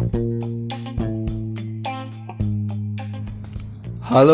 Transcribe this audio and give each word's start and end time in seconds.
Halo 0.00 0.16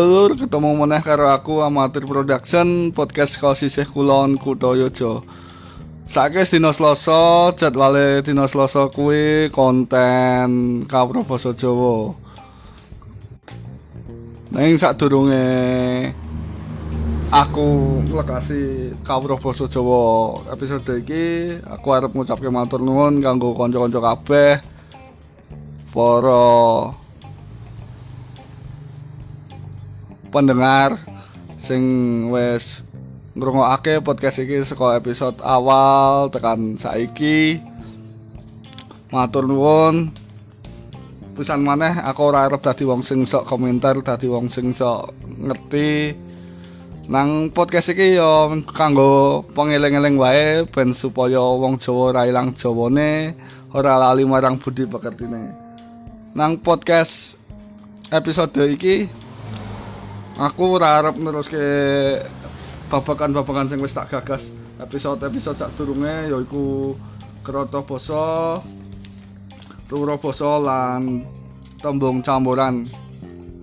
lur, 0.06 0.38
ketemu 0.38 0.78
meneh 0.78 1.02
karo 1.02 1.26
aku 1.26 1.58
Amatir 1.58 2.06
Production 2.06 2.94
podcast 2.94 3.42
kau 3.42 3.50
sisih 3.50 3.82
kulon 3.90 4.38
Kutoyojo. 4.38 5.26
Saiki 6.06 6.46
dina 6.46 6.70
Selasa, 6.70 7.50
jadwale 7.58 8.22
dina 8.22 8.46
Selasa 8.46 8.86
kuwi 8.94 9.50
konten 9.50 10.86
kawruh 10.86 11.26
basa 11.26 11.50
Jawa. 11.50 12.14
Ning 14.54 14.78
sadurunge 14.78 16.14
aku 17.34 17.66
lekasi 18.14 18.94
kawruh 19.02 19.42
basa 19.42 19.66
Jawa 19.66 20.46
episode 20.54 21.02
iki 21.02 21.58
aku 21.66 21.90
arep 21.90 22.14
ngucapke 22.14 22.54
matur 22.54 22.78
nuwun 22.78 23.18
kanggo 23.18 23.50
kanca-kanca 23.58 23.98
kabeh 23.98 24.75
para 25.96 26.92
pendengar 30.28 31.00
sing 31.56 31.80
wis 32.28 32.84
ngrungokake 33.32 34.04
podcast 34.04 34.44
iki 34.44 34.60
saka 34.60 35.00
episode 35.00 35.40
awal 35.40 36.28
tekan 36.28 36.76
saiki. 36.76 37.64
Matur 39.08 39.48
nuwun. 39.48 40.12
Pisan 41.32 41.64
maneh 41.64 41.96
aku 42.04 42.28
ora 42.28 42.44
arep 42.44 42.60
dadi 42.60 42.84
wong 42.84 43.00
sing 43.00 43.24
sok 43.24 43.48
komentar 43.48 43.96
dadi 44.04 44.28
wong 44.28 44.52
sing 44.52 44.76
sok 44.76 45.16
ngerti. 45.40 46.12
Nang 47.08 47.48
podcast 47.56 47.96
iki 47.96 48.20
ya 48.20 48.52
kanggo 48.68 49.48
pengeling-eling 49.56 50.20
wae 50.20 50.68
ben 50.68 50.92
supaya 50.92 51.40
wong 51.40 51.80
Jawa 51.80 52.12
ora 52.12 52.22
ilang 52.28 52.52
jawane 52.52 53.32
ora 53.72 53.96
lali 53.96 54.28
marang 54.28 54.60
budi 54.60 54.84
pekertine 54.84 55.65
nang 56.36 56.60
podcast 56.60 57.40
episode 58.12 58.60
iki 58.68 59.08
aku 60.36 60.76
ora 60.76 61.00
arep 61.00 61.16
neruske 61.16 61.64
babakan-babakan 62.92 63.72
sing 63.72 63.80
wis 63.80 63.96
tak 63.96 64.12
gagas. 64.12 64.52
Episode-episode 64.76 65.56
sadurunge 65.56 66.28
yaiku 66.28 66.92
kroto 67.40 67.80
basa 67.88 68.60
Ruro 69.88 70.20
basa 70.20 70.60
lan 70.60 71.24
tembung 71.80 72.20
campuran. 72.20 72.84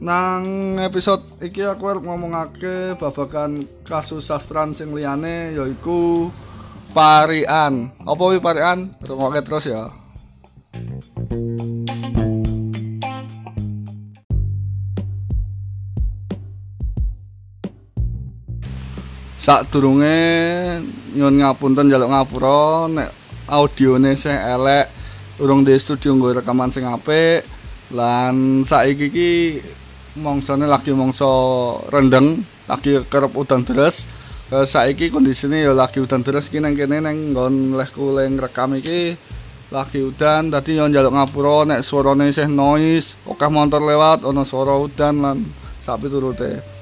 Nang 0.01 0.73
episode 0.81 1.45
iki 1.45 1.61
aku 1.61 1.93
arep 1.93 2.01
ngomongake 2.01 2.97
babakan 2.97 3.69
kasus 3.85 4.25
sastran 4.25 4.73
sing 4.73 4.89
liyane 4.97 5.53
yaiku 5.53 6.33
parian. 6.89 7.93
Apa 8.01 8.17
kuwi 8.17 8.41
parian? 8.41 8.89
Rungokke 9.05 9.45
terus 9.45 9.69
ya 9.69 10.02
Sadurunge 19.43 20.15
nyun 21.19 21.43
ngapunten 21.43 21.91
njaluk 21.91 22.15
ngapura 22.15 22.87
nek 22.87 23.11
audione 23.51 24.15
sing 24.15 24.31
elek 24.31 24.87
urung 25.43 25.67
di 25.67 25.75
studio 25.75 26.15
nggo 26.15 26.39
rekaman 26.39 26.71
sing 26.71 26.87
apik 26.87 27.43
lan 27.91 28.63
saiki 28.63 29.11
iki 29.11 29.31
mongsane 30.23 30.63
lagi 30.63 30.95
mongso 30.95 31.27
rendeng 31.91 32.39
lagi 32.71 33.03
kerep 33.11 33.35
udan 33.35 33.67
deres. 33.67 34.07
Eh, 34.47 34.63
saiki 34.63 35.11
kondisine 35.11 35.59
ya 35.59 35.75
lagi 35.75 35.99
udan 35.99 36.23
deres 36.23 36.47
iki 36.47 36.63
nang 36.63 36.79
kene 36.79 37.03
nang 37.03 37.35
nggon 37.35 37.75
lehku 37.75 38.15
leng 38.15 38.39
rekam 38.39 38.79
iki. 38.79 39.19
Lagi 39.75 40.07
udan 40.07 40.55
tadi 40.55 40.79
yo 40.79 40.87
njaluk 40.87 41.19
ngapura 41.19 41.67
nek 41.67 41.83
suarane 41.83 42.31
isih 42.31 42.47
noise 42.47 43.19
akeh 43.27 43.51
motor 43.51 43.83
lewat 43.83 44.23
ana 44.23 44.47
suara 44.47 44.79
udan 44.79 45.19
lan 45.19 45.37
sapi 45.83 46.07
turute 46.07 46.72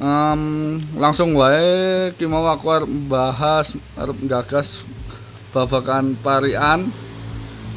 um, 0.00 0.76
langsung 0.96 1.32
wae 1.36 2.12
ki 2.16 2.28
mau 2.28 2.44
aku 2.48 2.68
arep 2.72 2.90
bahas 3.08 3.76
arep 3.96 4.16
gagas 4.28 4.84
babakan 5.56 6.16
parian. 6.20 6.88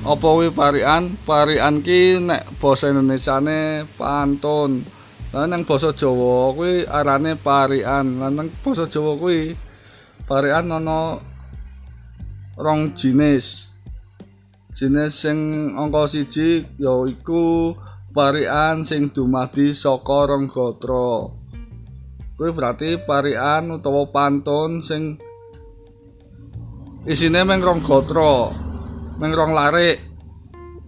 Apa 0.03 0.27
kuwi 0.31 0.51
parian? 0.51 1.11
Parian 1.27 1.83
ki 1.83 2.23
nek 2.23 2.47
basa 2.59 2.88
Indonesiane 2.88 3.83
pantun. 3.99 4.83
Lan 5.35 5.51
nang 5.51 5.67
basa 5.67 5.91
Jawa 5.91 6.55
kuwi 6.55 6.88
arane 6.88 7.35
parian. 7.35 8.19
Lan 8.19 8.35
nang 8.35 8.47
basa 8.63 8.88
Jawa 8.88 9.19
kuwi 9.19 9.55
parian 10.23 10.71
ana 10.71 11.19
rong 12.55 12.95
jinis. 12.95 13.75
Jenis 14.75 15.19
sing 15.19 15.39
angka 15.75 16.07
siji 16.07 16.63
yaiku 16.79 17.75
parian 18.15 18.88
sing 18.88 19.11
dumadi 19.11 19.75
saka 19.75 20.31
rong 20.31 20.47
gatra 20.47 21.38
kuwi 22.39 22.55
berarti 22.55 22.95
parian 23.03 23.67
utawa 23.67 24.07
pantun 24.16 24.79
sing 24.79 25.19
isine 27.03 27.44
meng 27.44 27.59
rong 27.59 27.83
gatra 27.83 28.47
meng 29.19 29.35
rong 29.35 29.51
larik. 29.51 30.00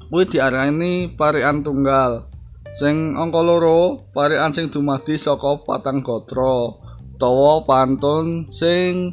Kuwi 0.07 0.31
diarani 0.31 1.12
parian 1.12 1.59
tunggal. 1.59 2.23
Sing 2.72 3.19
angka 3.19 3.44
loro 3.44 4.07
parian 4.16 4.56
sing 4.56 4.72
dumadi 4.72 5.19
saka 5.19 5.59
patang 5.67 6.00
gatra 6.00 6.72
utawa 7.19 7.68
pantun 7.68 8.47
sing 8.47 9.12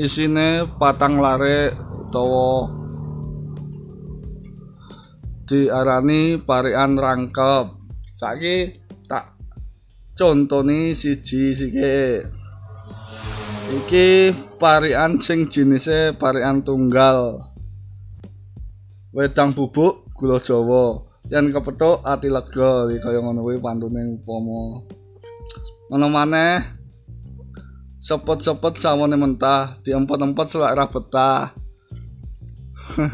isine 0.00 0.64
patang 0.80 1.20
larik 1.20 1.76
utawa 2.08 2.72
diarani 5.44 6.40
parian 6.40 6.96
rangkep. 6.96 7.76
Saiki 8.16 8.85
tak 10.16 10.32
contoni 10.32 10.96
siji 10.96 11.52
sike. 11.52 12.24
Iki 13.68 14.32
parian 14.56 15.20
sing 15.20 15.52
jenise 15.52 16.16
parian 16.16 16.64
tunggal. 16.64 17.44
Wedang 19.12 19.52
bubuk 19.52 20.08
gula 20.16 20.40
jawa. 20.40 21.04
Yen 21.28 21.52
kepethuk 21.52 22.00
ati 22.00 22.32
lega 22.32 22.88
kaya 23.02 23.20
ngono 23.20 23.44
kuwi 23.44 23.60
pantune 23.60 24.16
upama 24.16 24.86
ngono 25.90 26.06
maneh 26.06 26.62
sepet-sepet 27.98 28.78
sawane 28.78 29.18
mentah 29.18 29.74
diempet-empet 29.84 30.46
selak 30.48 30.80
ra 30.80 30.86
betah. 30.88 31.52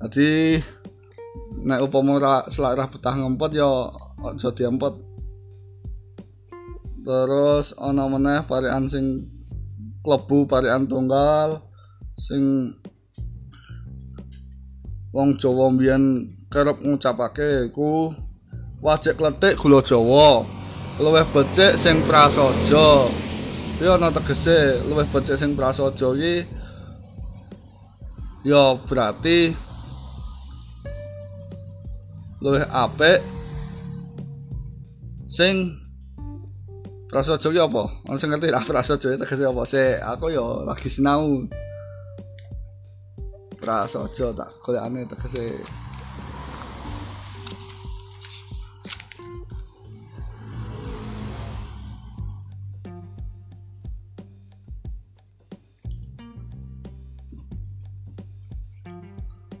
Jadi 0.00 0.62
nek 1.68 1.82
upama 1.84 2.16
ora 2.16 2.34
selak 2.48 2.78
ra 2.78 2.86
betah 2.88 3.12
ngempet 3.18 3.50
ya 3.60 3.90
aja 4.24 4.48
diempet. 4.54 5.03
Terus 7.04 7.76
ana 7.76 8.08
meneh 8.08 8.40
parian 8.48 8.88
sing 8.88 9.28
klebu 10.00 10.48
parian 10.48 10.88
tunggal 10.88 11.60
sing 12.16 12.72
wong 15.12 15.36
Jawa 15.36 15.68
mbiyen 15.68 16.32
kerep 16.48 16.80
ngucapake 16.80 17.68
iku 17.68 18.08
wajik 18.80 19.20
kletik 19.20 19.60
gula 19.60 19.84
Jawa. 19.84 20.48
Luwih 20.96 21.28
becik 21.28 21.76
sing 21.76 22.00
prasaja. 22.08 22.88
Iki 23.76 23.84
ana 23.84 24.08
tegese 24.08 24.80
luwih 24.88 25.04
becik 25.12 25.36
sing 25.36 25.52
prasaja 25.52 26.08
iki 26.16 26.48
ya 28.48 28.80
berarti 28.88 29.52
luwih 32.40 32.64
apik 32.72 33.20
sing 35.28 35.83
prasaja 37.14 37.46
ki 37.46 37.62
apa? 37.62 37.86
Ono 38.10 38.18
sing 38.18 38.26
ngerti 38.26 38.50
ra 38.50 38.58
prasaja 38.58 39.14
tegese 39.14 39.46
apa? 39.46 39.62
Se 39.62 40.02
aku 40.02 40.34
ya 40.34 40.66
lagi 40.66 40.90
sinau. 40.90 41.46
Prasaja 43.54 44.34
tak 44.34 44.50
golekane 44.58 45.06
tegese 45.06 45.62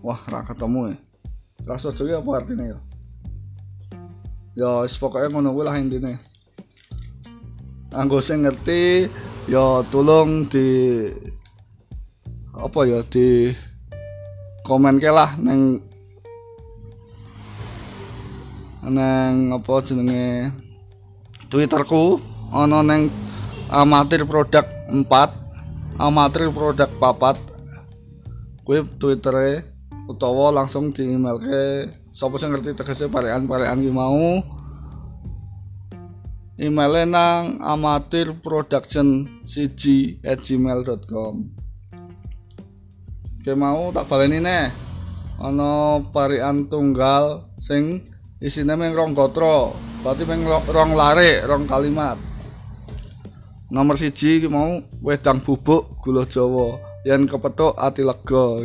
Wah, 0.02 0.20
ra 0.26 0.42
ketemu 0.42 0.90
ya. 0.90 0.96
Prasaja 1.62 2.02
ki 2.02 2.14
apa 2.18 2.30
artine 2.34 2.64
ya? 2.66 2.78
Ya 4.58 4.70
pokoke 4.98 5.30
ngono 5.30 5.54
kuwi 5.54 5.62
lah 5.62 5.78
intine. 5.78 6.33
Anggo 7.94 8.18
sing 8.18 8.42
ngerti 8.42 9.06
ya 9.46 9.86
tolong 9.94 10.50
di 10.50 10.66
apa 12.50 12.80
ya 12.90 13.06
di 13.06 13.54
komen 14.66 14.98
ke 14.98 15.14
lah 15.14 15.38
neng 15.38 15.78
neng 18.90 19.54
apa 19.54 19.72
jenenge 19.86 20.50
Twitterku. 21.54 22.18
Ana 22.50 22.82
neng 22.82 23.10
amatir 23.70 24.26
produk 24.26 24.66
4 24.90 25.06
amatir 26.02 26.50
produk 26.50 26.90
papat. 26.98 27.38
Kuwi 28.66 28.82
twittere 28.98 29.62
utawa 30.10 30.50
langsung 30.50 30.90
di 30.90 31.14
email 31.14 31.38
ke 31.38 31.88
sapa 32.10 32.42
sing 32.42 32.50
ngerti 32.50 32.74
tegese 32.74 33.06
parean-parean 33.06 33.78
ki 33.78 33.92
mau 33.92 34.42
emailnya 36.54 37.02
nang 37.06 37.42
amatir 37.58 38.30
production 38.38 39.26
cg 39.42 39.82
at 40.22 40.38
gmail.com 40.38 41.50
Oke 43.44 43.52
mau 43.52 43.92
tak 43.92 44.08
baleni 44.08 44.40
nih 44.40 44.72
ana 45.36 46.00
parian 46.14 46.64
tunggal 46.70 47.44
sing 47.60 48.00
isine 48.40 48.72
meng 48.78 48.96
rong 48.96 49.12
gotro 49.12 49.74
berarti 50.00 50.24
meng 50.24 50.48
rong 50.48 50.96
lare 50.96 51.44
rong 51.44 51.68
kalimat. 51.68 52.16
Nomor 53.68 54.00
siji 54.00 54.46
mau 54.48 54.80
wedang 55.04 55.44
bubuk 55.44 56.00
gula 56.00 56.24
jawa. 56.24 56.80
Yen 57.04 57.28
kepethuk 57.28 57.76
ati 57.76 58.00
lega 58.00 58.64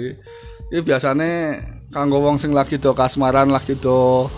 iki 0.72 0.80
biasane 0.80 1.60
kanggo 1.92 2.24
wong 2.24 2.40
sing 2.40 2.56
lagi 2.56 2.80
do 2.80 2.96
kasmaran 2.96 3.52
lagi 3.52 3.76
do 3.76 4.30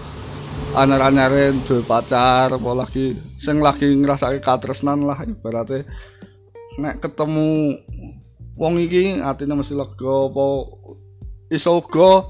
anyar-anyare 0.72 1.52
duwe 1.68 1.84
pacar 1.84 2.48
apa 2.48 2.72
lagi 2.72 3.12
sing 3.36 3.60
lagi 3.60 3.92
ngrasake 3.92 4.40
katresnan 4.40 5.04
lah 5.04 5.20
ibaratnya. 5.28 5.84
Nek 6.80 7.04
ketemu 7.04 7.76
wong 8.56 8.80
iki 8.80 9.20
atine 9.20 9.58
mesti 9.58 9.76
lega 9.76 10.16
apa 10.32 10.48
iso 11.52 11.84
uga 11.84 12.24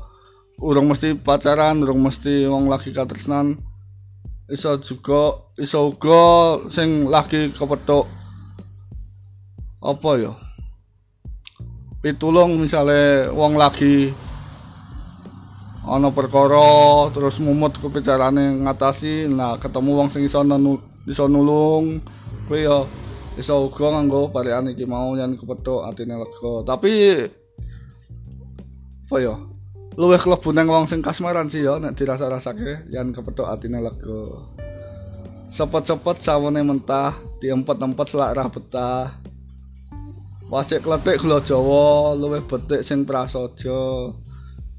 urung 0.61 0.89
mesti 0.89 1.13
pacaran 1.17 1.85
urung 1.85 2.01
mesti 2.01 2.49
wong 2.49 2.65
lagi 2.65 2.89
katresnan. 2.89 3.61
Iso 4.49 4.81
juga 4.81 5.51
iso 5.61 5.93
uga 5.93 6.23
sing 6.67 7.05
lagi 7.07 7.53
kepethuk 7.53 8.05
apa 9.81 10.11
ya 10.21 10.33
pitulung 12.05 12.57
misalnya 12.61 13.33
wong 13.33 13.57
lagi 13.57 14.13
ana 15.81 16.13
perkara 16.13 17.09
terus 17.09 17.41
mumut 17.41 17.73
kepicarane 17.73 18.61
ngatasi 18.65 19.25
nah 19.25 19.57
ketemu 19.57 19.91
wong 19.97 20.09
sing 20.13 20.21
iso 20.21 20.45
iso 21.09 21.25
nulung 21.25 21.97
kuwi 22.45 22.69
ya 22.69 22.85
iso 23.39 23.71
uga 23.71 23.95
nganggo 23.95 24.29
parean 24.29 24.69
iki 24.69 24.83
mau 24.83 25.15
yen 25.15 25.39
kepethuk 25.39 25.87
atine 25.87 26.19
lega. 26.19 26.53
Tapi 26.67 26.91
apa 29.07 29.15
ya 29.19 29.35
luwih 29.99 30.19
klebu 30.19 30.55
nang 30.55 30.67
wong 30.71 30.85
sing 30.87 30.99
kasmaran 31.03 31.51
sih 31.51 31.67
ya 31.67 31.79
nek 31.79 31.95
dirasa-rasake 31.95 32.91
yen 32.91 33.15
kepethuk 33.15 33.47
atine 33.47 33.79
lega. 33.79 34.45
Sepet-sepet 35.51 36.23
sawone 36.23 36.63
mentah 36.63 37.15
diempet-empet 37.43 38.07
selak 38.07 38.35
betah. 38.51 39.11
Wajik 40.51 40.83
kletik 40.83 41.23
gula 41.23 41.39
jawa 41.39 42.11
luwih 42.15 42.43
betik 42.43 42.83
sing 42.83 43.07
prasaja. 43.07 44.11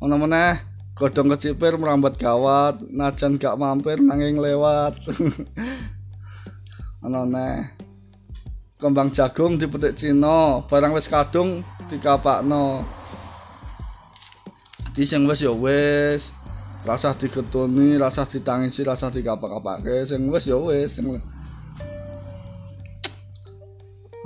Ana 0.01 0.17
meneh 0.21 0.72
godhong 0.93 1.33
kecipir 1.33 1.81
merambat 1.81 2.21
gawat 2.21 2.85
najan 2.93 3.41
gak 3.41 3.57
mampir 3.57 3.99
nanging 3.99 4.39
lewat 4.39 4.95
ana 7.05 7.27
neh 7.27 7.83
kembang 8.83 9.15
jagung 9.15 9.63
dipetik 9.63 9.95
Cina, 9.95 10.59
barang 10.67 10.91
wis 10.91 11.07
kadung 11.07 11.63
dikapakno. 11.87 12.83
Di 14.91 15.07
sing 15.07 15.23
wis 15.31 15.47
ya 15.47 15.55
wis, 15.55 16.35
rasa 16.83 17.15
diketuni, 17.15 17.95
rasa 17.95 18.27
ditangisi, 18.27 18.83
rasa 18.83 19.15
dikapak-kapake, 19.15 20.03
sing 20.03 20.27
wis 20.27 20.51
ya 20.51 20.59
wis. 20.59 20.99
Sing... 20.99 21.07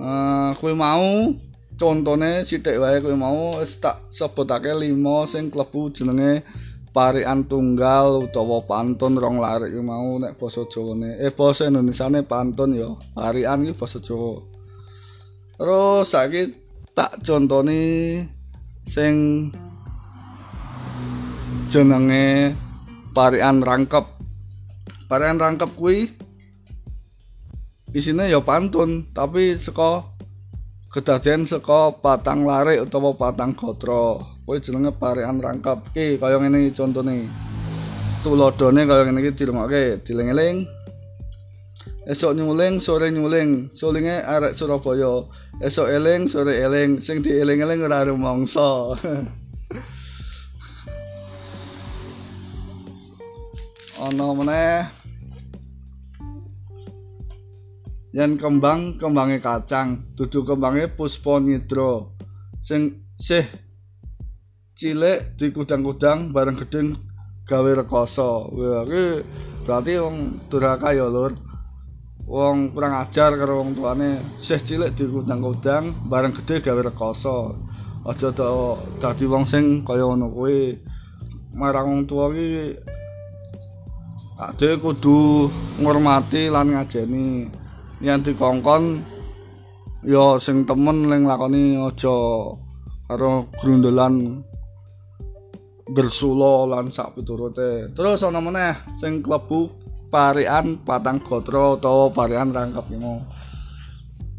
Uh, 0.01 0.57
kue 0.57 0.73
mau 0.73 1.37
contone 1.76 2.40
sithik 2.49 2.81
wae 2.81 3.05
kowe 3.05 3.12
mau 3.12 3.61
wis 3.61 3.76
tak 3.84 4.08
sebutake 4.08 4.73
5 4.73 4.96
sing 5.28 5.52
klebu 5.52 5.93
jenenge 5.93 6.40
parian 6.96 7.44
tunggal 7.44 8.25
utawa 8.25 8.64
pantun 8.64 9.20
rong 9.20 9.37
larik 9.37 9.69
iki 9.69 9.84
mau 9.84 10.17
nek 10.17 10.40
basa 10.40 10.64
Jawane 10.64 11.20
eh 11.20 11.28
basa 11.28 11.69
Indonesiane 11.69 12.25
pantun 12.25 12.73
ya. 12.73 12.88
Parian 13.12 13.69
iki 13.69 13.76
basa 13.76 14.00
Jawa. 14.00 14.40
Terus 15.61 16.08
saiki 16.08 16.56
tak 16.96 17.20
contoni 17.20 18.25
sing 18.88 19.12
jenenge 21.69 22.56
parian 23.12 23.61
rangkep. 23.61 24.17
Parian 25.12 25.37
rangkep 25.37 25.76
kuwi 25.76 26.08
isine 27.93 28.32
ya 28.32 28.40
pantun 28.40 29.05
tapi 29.12 29.61
saka 29.61 30.16
kedadean 30.96 31.44
saka 31.44 31.93
patang 32.00 32.48
larik 32.48 32.81
utawa 32.88 33.12
patang 33.12 33.52
gotra 33.52 34.16
kuwi 34.48 34.64
jenenge 34.64 34.96
parekan 34.96 35.37
rangkap. 35.44 35.84
Iki 35.93 36.16
kaya 36.16 36.40
ngene 36.40 36.72
iki 36.72 36.72
contone. 36.72 37.28
Tulodone 38.25 38.88
kaya 38.88 39.04
ngene 39.04 39.20
iki 39.20 39.37
dirungokke 39.37 40.00
diling-eling. 40.00 40.64
Esok 42.08 42.32
nyuling 42.32 42.81
sore 42.81 43.12
nyuling. 43.12 43.69
Sulinge 43.69 44.25
arek 44.25 44.56
Surabaya. 44.56 45.28
Esok 45.60 45.93
eling 45.93 46.32
sore 46.32 46.56
eling. 46.64 47.04
Sing 47.04 47.20
dieling-eling 47.20 47.84
ora 47.84 48.08
rumangsa 48.08 48.96
ana 53.96 54.28
meneh 54.37 54.84
yen 58.17 58.41
kembang 58.41 58.97
kembange 58.97 59.45
kacang 59.45 60.17
dudu 60.17 60.41
kembange 60.49 60.89
puspa 60.89 61.37
nidra. 61.37 62.09
Sing 62.65 63.13
sih 63.21 63.45
cilik 64.73 65.37
dikudang-kudang 65.37 66.33
bareng 66.33 66.57
gedeng 66.57 66.97
gawe 67.45 67.71
rekoso. 67.77 68.49
Kuwi 68.49 69.21
berarti 69.69 69.93
wong 70.01 70.17
duraka 70.49 70.97
ya 70.97 71.13
lur. 71.13 71.37
Wong 72.25 72.73
kurang 72.73 73.05
ajar 73.05 73.37
karo 73.37 73.61
wong 73.61 73.77
tuane. 73.77 74.17
Sih 74.41 74.65
cilik 74.65 74.97
dikudang-kudang 74.97 76.09
bareng 76.09 76.33
gedhe 76.33 76.65
gawe 76.65 76.81
rekoso. 76.89 77.53
Aja 78.09 78.33
dadi 78.97 79.25
wong 79.29 79.45
sing 79.45 79.85
kaya 79.85 80.09
ngono 80.09 80.33
kuwi. 80.33 80.73
Marang 81.53 81.93
wong 81.93 82.01
tuwa 82.09 82.33
iki 82.33 82.81
Ade 84.37 84.77
kudu 84.77 85.49
ngurmati 85.81 86.53
lan 86.53 86.69
ngajeni 86.77 87.49
yen 88.04 88.20
dikongkon 88.20 89.00
ya 90.04 90.37
sing 90.37 90.69
temen 90.69 91.08
ning 91.08 91.25
lakoni 91.25 91.81
aja 91.81 92.16
karo 93.08 93.48
grundelan 93.56 94.44
bersulo 95.86 96.67
lan 96.67 96.91
sak 96.91 97.15
piturute. 97.15 97.94
Terus 97.94 98.26
ana 98.26 98.43
meneh 98.43 98.74
sing 98.98 99.22
klebu 99.22 99.70
parian 100.10 100.82
patang 100.82 101.22
gotra 101.22 101.79
utawa 101.79 102.10
parian 102.10 102.50
rangkep 102.50 102.86
ngono 102.91 103.22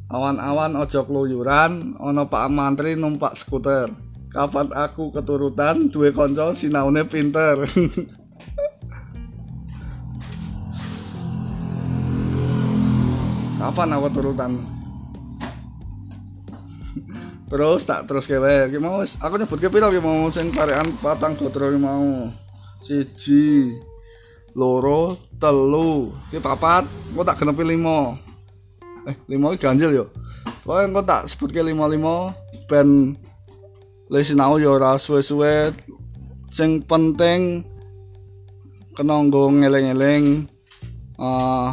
awan-awan 0.08 0.80
aja 0.80 1.04
kluyuran 1.04 2.00
ana 2.00 2.24
Pak 2.28 2.48
Mantri 2.52 2.96
numpak 2.96 3.36
skuter. 3.36 3.92
Kapan 4.28 4.76
aku 4.76 5.16
keturutan 5.16 5.88
duwe 5.88 6.12
kanca 6.12 6.52
sinaune 6.52 7.08
pinter 7.08 7.64
kapan 13.58 13.94
aku 13.98 14.08
turutan? 14.14 14.54
Terus 17.48 17.88
tak 17.88 18.12
terus 18.12 18.28
kewe. 18.28 18.68
Ki 18.68 18.78
mau 18.78 19.00
aku 19.00 19.34
nyebut 19.40 19.60
ke 19.60 19.72
piro 19.72 19.88
ki 19.88 20.04
mau? 20.04 20.28
Sing 20.28 20.52
karean 20.52 20.92
patang 21.00 21.34
gotro 21.40 21.72
mau. 21.80 22.28
Siji 22.84 23.72
loro 24.52 25.16
telu. 25.40 26.12
Ki 26.28 26.44
papat 26.44 26.84
engko 27.12 27.24
tak 27.24 27.40
genepi 27.40 27.64
limo 27.64 28.20
eh 29.08 29.16
limo 29.32 29.56
ki 29.56 29.64
ganjil 29.64 29.96
yo. 29.96 30.06
Wah, 30.68 30.84
engko 30.84 31.00
tak 31.08 31.32
sebut 31.32 31.56
ke 31.56 31.64
lima 31.64 31.88
lima 31.88 32.36
ben 32.68 33.16
le 34.12 34.20
sinau 34.20 34.60
yo 34.60 34.76
ora 34.76 35.00
suwe-suwe. 35.00 35.72
Sing 36.52 36.84
penting 36.84 37.64
kena 39.00 39.24
nggo 39.24 39.56
ngeleng-eleng 39.56 40.52
uh, 41.16 41.72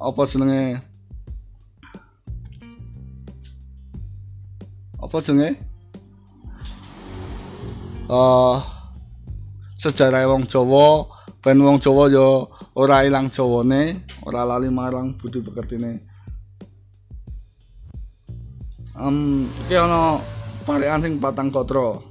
apa 0.00 0.22
jenenge? 0.24 0.80
Apa 4.96 5.16
jenenge? 5.20 5.60
Uh, 8.10 8.58
sejarah 9.78 10.26
wong 10.26 10.48
Jawa 10.48 11.06
ben 11.44 11.62
wong 11.62 11.78
Jawa 11.78 12.10
ya 12.10 12.42
ora 12.74 13.06
ilang 13.06 13.30
Jawane 13.30 14.02
ora 14.26 14.42
lali 14.42 14.66
marang 14.66 15.14
budi 15.14 15.38
pekertine. 15.44 16.02
Um, 18.98 19.48
iki 19.64 19.78
ana 19.78 20.20
parekan 20.66 21.00
sing 21.00 21.22
patang 21.22 21.48
kotra. 21.48 22.02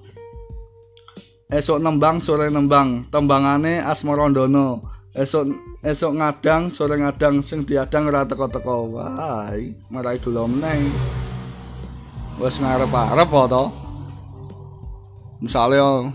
Esok 1.50 1.82
nembang 1.82 2.22
sore 2.22 2.50
nembang. 2.54 3.10
Tembangane 3.10 3.82
Asmarandono 3.82 4.99
esok 5.20 5.52
esok 5.84 6.16
ngadang 6.16 6.72
sore 6.72 6.96
ngadang 6.96 7.44
sing 7.44 7.68
diadang 7.68 8.08
ora 8.08 8.24
teko-teko. 8.24 8.96
Wae 8.96 9.76
marai 9.92 10.16
gula 10.24 10.48
meneh. 10.48 10.80
Wis 12.40 12.64
ngarep-arep 12.64 13.28
to? 13.52 13.64
Misalnya 15.44 16.08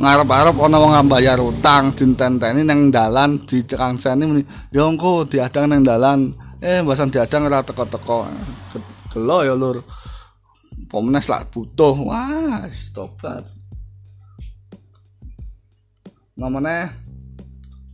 ngarep-arep 0.00 0.56
ana 0.56 0.76
wong 0.80 0.92
mbayar 1.04 1.36
utang 1.36 1.92
ditenteni 1.92 2.64
nang 2.64 2.88
dalan 2.88 3.36
dicekangseni 3.44 4.24
muni 4.24 4.42
ya 4.72 4.88
engko 4.88 5.28
diadang 5.28 5.68
nang 5.68 5.84
dalan. 5.84 6.32
Eh 6.64 6.80
mbasan 6.80 7.12
diadang 7.12 7.44
ora 7.44 7.60
teko-teko. 7.60 8.24
Gelo 9.12 9.44
ya 9.44 9.52
lur. 9.52 9.84
Pomnes 10.88 11.28
lah 11.28 11.44
butuh. 11.44 11.92
Wah 12.08 12.64
tobat. 12.96 13.44
Namanya 16.38 16.88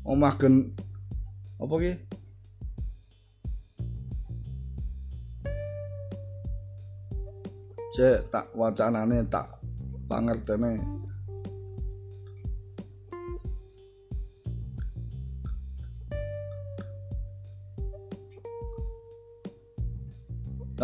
omah 0.04 0.34
gen 0.36 0.54
apa 1.56 1.74
ki 1.82 1.92
cek 7.94 8.18
tak 8.32 8.46
wacanane 8.58 9.18
tak 9.32 9.48
pangertene 10.08 10.72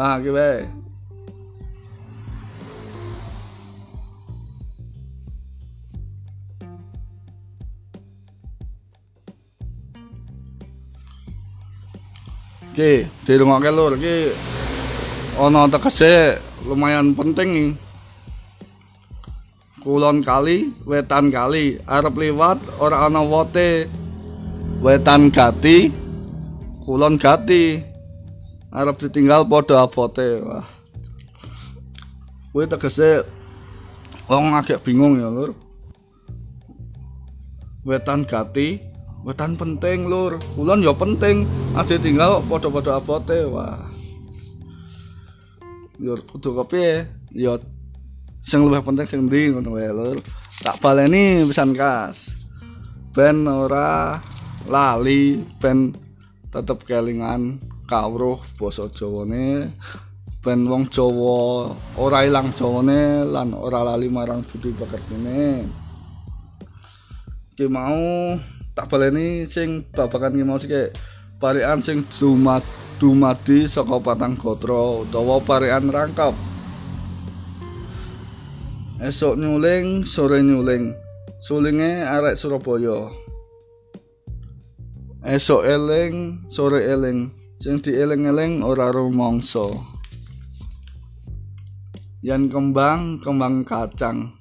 Ah, 0.01 0.17
ki 0.23 0.31
bae. 0.33 0.80
Ki, 12.81 13.05
dirungokke 13.29 13.69
lur. 13.77 13.93
Ki 14.01 14.33
ana 15.37 15.69
tegese 15.69 16.41
lumayan 16.65 17.13
penting 17.13 17.77
kulon 19.85 20.25
kali 20.25 20.73
wetan 20.89 21.29
kali. 21.29 21.77
Arep 21.85 22.17
liwat 22.17 22.57
ora 22.81 23.05
ana 23.05 23.21
wote. 23.21 23.85
Wetan 24.81 25.29
gati 25.29 25.93
kulon 26.89 27.21
gati. 27.21 27.85
Arep 28.73 28.97
ditinggal 28.97 29.45
padha 29.45 29.85
abote. 29.85 30.41
Wah. 30.41 30.65
Kuwi 32.49 32.65
tegese 32.65 33.29
wong 34.25 34.57
agak 34.57 34.81
bingung 34.81 35.21
ya 35.21 35.29
lur. 35.29 35.53
Wetan 37.85 38.25
gati 38.25 38.81
wetan 39.25 39.57
penting 39.57 40.09
lur. 40.09 40.41
Kulon 40.57 40.85
ya 40.85 40.93
penting. 40.97 41.45
Ade 41.77 42.01
tinggal 42.01 42.41
padha-padha 42.49 43.01
abote 43.01 43.39
wah. 43.49 43.79
Yo 46.01 46.17
kudu 46.17 46.57
kopi 46.57 47.05
yo 47.37 47.61
sing 48.41 48.65
luwih 48.65 48.81
penting 48.81 49.05
sing 49.05 49.21
ndi 49.29 49.53
ngono 49.53 49.77
wae 49.77 49.93
lho 49.93 50.17
tak 50.65 50.81
baleni 50.81 51.45
pesan 51.45 51.77
kas. 51.77 52.41
Ben 53.13 53.45
ora 53.45 54.17
lali 54.65 55.45
ben 55.61 55.93
tetep 56.49 56.89
kelingan 56.89 57.61
kawruh 57.85 58.41
basa 58.57 58.89
Jawane. 58.89 59.69
Ben 60.41 60.65
wong 60.65 60.89
Jawa 60.89 61.69
ora 62.01 62.25
ilang 62.25 62.49
Jawane 62.49 63.29
lan 63.29 63.53
ora 63.53 63.85
lali 63.85 64.09
marang 64.09 64.41
budi 64.41 64.73
pekertine. 64.73 65.69
Ki 67.61 67.69
mau 67.69 68.41
tak 68.73 68.87
baleni 68.87 69.45
sing 69.47 69.87
babakan 69.91 70.39
sik 70.59 70.95
parian 71.41 71.81
sing 71.83 72.07
dumat 72.19 72.63
dumadi 73.01 73.65
saka 73.65 73.97
patang 73.99 74.37
gotra 74.37 75.03
utawa 75.03 75.41
parekan 75.41 75.89
rangkap. 75.89 76.37
Esok 79.01 79.41
nyuling 79.41 80.05
sore 80.05 80.45
nyuling. 80.45 80.93
Sulinge 81.41 82.05
arek 82.05 82.37
Surabaya. 82.37 83.09
Esok 85.25 85.65
eling 85.65 86.45
sore 86.53 86.85
eling. 86.85 87.33
Sing 87.61 87.81
dieling-eling 87.81 88.65
ora 88.65 88.89
rumangsa 88.89 89.69
yan 92.21 92.53
kembang 92.53 93.17
kembang 93.25 93.65
kacang. 93.65 94.37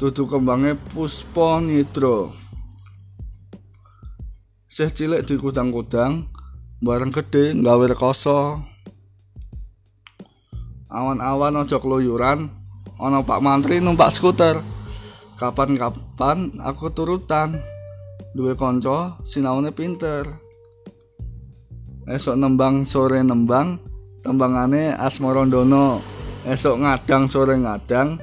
Dudu 0.00 0.24
kembange 0.24 0.74
puspa 0.90 1.60
nitro 1.60 2.41
Seh 4.72 4.88
cilik 4.88 5.28
di 5.28 5.36
kudang-kudang 5.36 6.32
bareng 6.80 7.12
gede 7.12 7.52
gawe 7.60 7.84
rekoso. 7.92 8.56
Awan-awan 10.88 11.60
aja 11.60 11.76
keluyuran 11.76 12.48
ana 12.96 13.20
Pak 13.20 13.44
Mantri 13.44 13.84
numpak 13.84 14.16
skuter. 14.16 14.56
Kapan-kapan 15.36 16.56
aku 16.64 16.88
turutan 16.88 17.60
duwe 18.32 18.56
kanca 18.56 19.20
sinaune 19.28 19.76
pinter. 19.76 20.24
Esok 22.08 22.40
nembang 22.40 22.88
sore 22.88 23.20
nembang 23.20 23.76
tembangane 24.24 24.96
asmarandono 24.96 26.00
esok 26.48 26.80
ngadang 26.80 27.28
sore 27.28 27.60
ngadang 27.60 28.16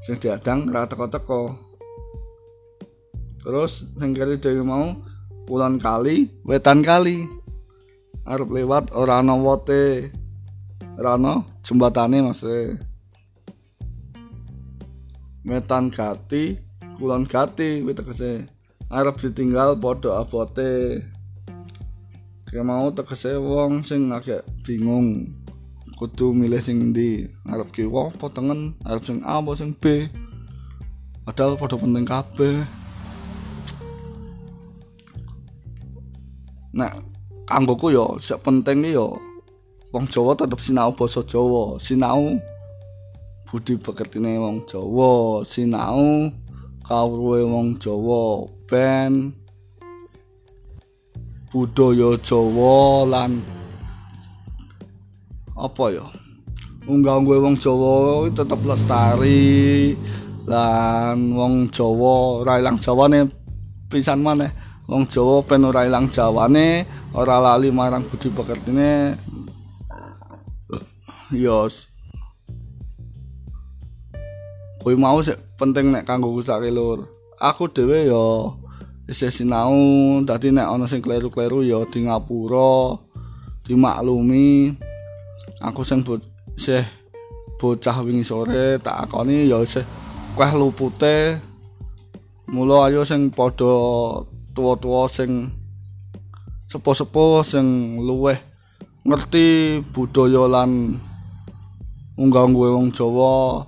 sing 0.00 0.16
diadang 0.16 0.64
ra 0.64 0.88
teko-teko. 0.88 1.52
Terus 3.44 3.92
sing 4.00 4.16
kali 4.16 4.40
mau 4.64 5.09
pulan 5.50 5.82
kali 5.82 6.30
wetan 6.46 6.86
kali. 6.86 7.26
Arep 8.22 8.54
lewat 8.54 8.94
ora 8.94 9.18
ana 9.18 9.34
wote. 9.34 10.14
Ora 10.94 11.18
ana 11.18 11.42
jembatane 11.66 12.22
Mas. 12.22 12.46
Metan 15.42 15.90
gati 15.90 16.54
kulon 16.94 17.26
gati 17.26 17.82
kuwi 17.82 17.98
tegese. 17.98 18.46
Arep 18.86 19.18
ditinggal 19.18 19.74
padha 19.82 20.22
abote. 20.22 21.02
Kayak 22.46 22.66
mau 22.70 22.86
tegese 22.94 23.34
wong 23.34 23.82
sing 23.82 24.14
agak 24.14 24.46
bingung. 24.62 25.34
Kudu 25.98 26.30
milih 26.32 26.62
sing 26.62 26.94
ndi 26.94 27.26
arep 27.50 27.74
kiwa 27.74 28.14
tengen? 28.30 28.78
Arep 28.86 29.02
sing 29.02 29.18
A 29.26 29.42
apa 29.42 29.50
sing 29.58 29.74
B? 29.74 30.06
Padahal 31.26 31.58
padha 31.58 31.76
penting 31.76 32.06
kabeh 32.06 32.79
Nah, 36.70 36.94
kanggoku 37.50 37.90
yo 37.90 38.14
sing 38.22 38.38
penting 38.38 38.86
yo 38.94 39.18
wong 39.90 40.06
Jawa 40.06 40.38
tetep 40.38 40.62
sinau 40.62 40.94
basa 40.94 41.18
Jawa, 41.26 41.74
sinau 41.82 42.38
budi 43.50 43.74
pekertine 43.74 44.38
wong 44.38 44.62
Jawa, 44.70 45.42
sinau 45.42 46.30
kawruhe 46.86 47.42
wong 47.42 47.74
Jawa, 47.82 48.46
ben 48.70 49.34
budaya 51.50 52.14
Jawa 52.22 53.02
lan 53.10 53.42
apa 55.58 55.84
ya 55.90 56.06
unggah-ungguhe 56.86 57.38
wong 57.42 57.58
Jawa 57.58 58.30
tetep 58.30 58.62
lestari 58.62 59.98
lan 60.46 61.34
wong 61.34 61.66
Jawa 61.74 62.46
ora 62.46 62.62
ilang 62.62 62.78
jawane 62.78 63.26
pisan 63.90 64.22
maneh 64.22 64.69
wong 64.90 65.06
Jawa 65.06 65.46
ben 65.46 65.62
ora 65.62 65.86
ilang 65.86 66.10
jawane 66.10 66.82
ora 67.14 67.38
lali 67.38 67.70
marang 67.70 68.02
budi 68.02 68.26
pekertine. 68.26 69.14
Yo 71.30 71.70
kuwi 74.82 74.98
mau 74.98 75.22
sik 75.22 75.38
penting 75.54 75.94
nek 75.94 76.02
kanggo 76.02 76.34
kusake 76.34 76.74
lur. 76.74 77.06
Aku 77.38 77.70
dhewe 77.70 78.10
yo 78.10 78.58
isih 79.06 79.30
sinau 79.30 79.78
dadi 80.26 80.50
nek 80.50 80.66
ana 80.66 80.90
sing 80.90 80.98
kleru-kleru 80.98 81.62
yo 81.62 81.86
di 81.86 82.10
ngapura 82.10 82.98
dimaklumi 83.62 84.74
aku 85.62 85.86
sing 85.86 86.02
isih 86.58 86.82
bocah 87.62 88.02
wingi 88.02 88.26
sore 88.26 88.82
tak 88.82 89.06
akoni 89.06 89.46
yo 89.46 89.62
isih 89.62 89.86
kueh 90.34 90.50
lupute. 90.58 91.38
Mula 92.50 92.90
ayo 92.90 93.06
sing 93.06 93.30
padha 93.30 93.70
tuwa-tuwa 94.54 95.06
sing 95.06 95.52
sepo-sepo 96.70 97.42
sing 97.42 97.98
luweh 98.02 98.38
ngerti 99.06 99.80
budaya 99.90 100.44
lan 100.46 101.00
unggah-ungguhe 102.20 102.70
wong 102.76 102.92
Jawa. 102.92 103.64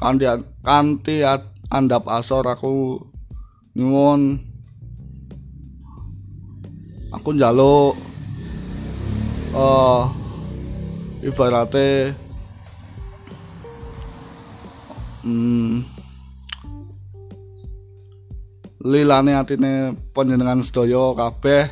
Kanthi 0.00 0.24
kanthi 0.62 1.26
andap 1.68 2.06
asor 2.08 2.46
aku 2.46 3.02
nyuwun. 3.74 4.38
Aku 7.10 7.34
njaluk 7.34 7.98
uh, 9.50 10.06
ibarate 11.26 12.14
hmm, 15.26 15.89
lilane 18.80 19.36
atine 19.36 19.92
panjenengan 20.16 20.64
sedaya 20.64 21.12
kabeh. 21.12 21.68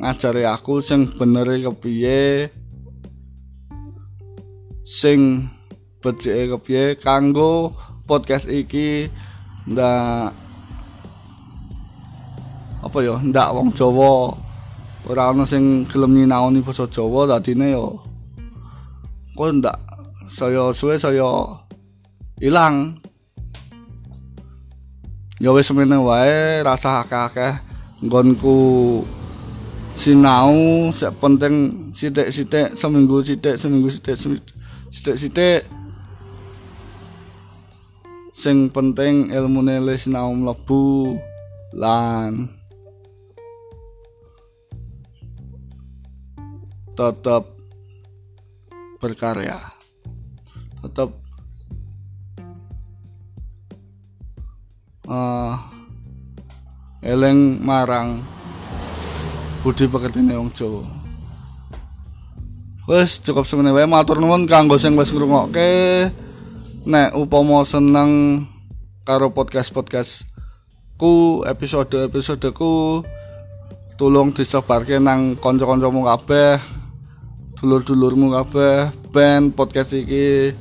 Ngajari 0.00 0.48
aku 0.48 0.80
sing 0.80 1.12
bener 1.12 1.44
kepiye 1.44 2.48
sing 4.80 5.44
becike 6.00 6.48
kepiye 6.56 6.96
kanggo 6.96 7.76
podcast 8.08 8.48
iki 8.48 9.12
ndak 9.68 10.32
apa 12.80 12.98
ya 13.04 13.20
ndak 13.20 13.52
wong 13.52 13.76
Jawa. 13.76 14.32
Ora 15.04 15.32
ana 15.32 15.44
sing 15.44 15.84
gelem 15.84 16.16
nyinaoni 16.16 16.64
basa 16.64 16.88
Jawa 16.88 17.28
dadine 17.28 17.76
yo 17.76 18.00
kok 19.36 19.52
ndak 19.56 19.76
saya 20.32 20.72
suwe 20.72 20.96
saya 20.96 21.28
ilang 22.40 23.00
ya 25.40 25.56
wis 25.56 25.64
semene 25.72 25.96
wae 25.96 26.60
rasa 26.60 27.00
akeh-akeh. 27.00 27.54
Nggonku 28.04 28.60
sinau 29.96 30.88
sek 30.92 31.16
penting 31.20 31.88
sithik-sithik 31.96 32.76
seminggu 32.76 33.24
sithik 33.24 33.56
seminggu 33.56 33.88
sithik 33.88 34.16
sithik-sithik 34.92 35.64
sing 38.36 38.72
penting 38.72 39.28
ilmune 39.32 39.80
wis 39.84 40.08
sinau 40.08 40.32
mlebu 40.32 41.16
lan 41.76 42.48
tetap 46.96 47.48
berkarya. 49.00 49.56
Tetap 50.84 51.29
uh, 55.10 55.58
eleng 57.02 57.58
marang. 57.60 58.22
Budi 59.60 59.90
pekertine 59.90 60.38
wong 60.38 60.54
Jawa. 60.56 60.86
Wis 62.88 63.20
cukup 63.20 63.44
semene 63.44 63.74
wae. 63.74 63.84
Matur 63.84 64.22
nuwun 64.22 64.48
kanggo 64.48 64.80
sing 64.80 64.96
wis 64.96 65.12
ngrungokke. 65.12 66.08
Nek 66.88 67.12
upama 67.12 67.60
seneng 67.66 68.42
karo 69.04 69.34
podcast-podcast 69.36 70.24
ku 70.96 71.44
episode-episode 71.44 72.56
ku 72.56 73.04
tulung 74.00 74.32
disebarke 74.32 74.96
nang 74.96 75.36
kanca-kancamu 75.36 76.08
kabeh 76.08 76.56
dulur-dulurmu 77.60 78.32
kabeh. 78.32 78.88
Ben 79.12 79.52
podcast 79.52 79.92
iki 79.92 80.56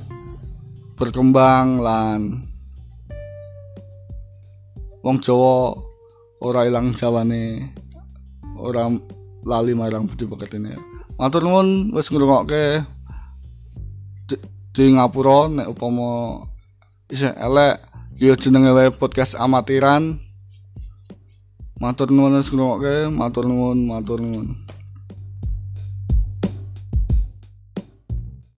berkembang 1.00 1.80
lan 1.80 2.49
wong 5.10 5.26
Jawa 5.26 5.74
ora 6.46 6.70
ilang 6.70 6.94
jawane 6.94 7.74
ora 8.62 8.86
lali 9.42 9.74
marang 9.74 10.06
budi 10.06 10.30
pekertine 10.30 10.78
matur 11.20 11.44
nuwun 11.44 11.92
wis 11.92 12.08
ngrungokke. 12.08 12.86
Di, 14.30 14.36
di 14.72 14.84
ngapura 14.96 15.52
nek 15.52 15.68
upama 15.68 16.40
isih 17.12 17.36
elek 17.36 17.84
ya 18.22 18.40
jenenge 18.40 18.72
wae 18.72 18.90
podcast 18.96 19.36
amatiran. 19.36 20.16
Matur 21.82 22.08
nuwun 22.14 22.40
wis 22.40 22.48
ngrungokke. 22.54 23.12
Matur 23.12 23.44
nuwun 23.52 23.84
matur 23.84 24.24
nuwun 24.24 24.56